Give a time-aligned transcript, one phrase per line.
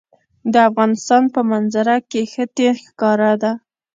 [0.53, 3.51] د افغانستان په منظره کې ښتې ښکاره ده.